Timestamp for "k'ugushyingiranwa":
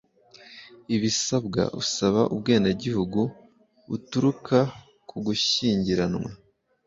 5.07-6.31